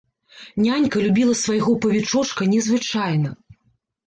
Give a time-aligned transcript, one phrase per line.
[0.63, 3.29] Нянька любіла свайго павічочка незвычайна.